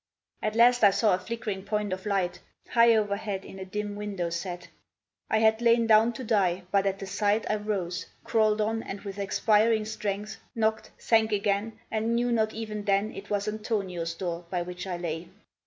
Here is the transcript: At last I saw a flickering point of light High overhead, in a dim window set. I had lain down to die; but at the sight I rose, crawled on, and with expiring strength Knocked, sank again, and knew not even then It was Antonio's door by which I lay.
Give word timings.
At 0.41 0.55
last 0.55 0.83
I 0.83 0.89
saw 0.89 1.13
a 1.13 1.19
flickering 1.19 1.61
point 1.61 1.93
of 1.93 2.07
light 2.07 2.39
High 2.69 2.95
overhead, 2.95 3.45
in 3.45 3.59
a 3.59 3.65
dim 3.65 3.95
window 3.95 4.31
set. 4.31 4.67
I 5.29 5.37
had 5.37 5.61
lain 5.61 5.85
down 5.85 6.11
to 6.13 6.23
die; 6.23 6.63
but 6.71 6.87
at 6.87 6.97
the 6.97 7.05
sight 7.05 7.45
I 7.47 7.57
rose, 7.57 8.07
crawled 8.23 8.61
on, 8.61 8.81
and 8.81 9.01
with 9.01 9.19
expiring 9.19 9.85
strength 9.85 10.37
Knocked, 10.55 10.89
sank 10.97 11.31
again, 11.31 11.77
and 11.91 12.15
knew 12.15 12.31
not 12.31 12.51
even 12.51 12.85
then 12.85 13.11
It 13.13 13.29
was 13.29 13.47
Antonio's 13.47 14.15
door 14.15 14.43
by 14.49 14.63
which 14.63 14.87
I 14.87 14.97
lay. 14.97 15.27